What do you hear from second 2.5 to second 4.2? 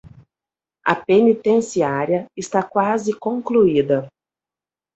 quase concluída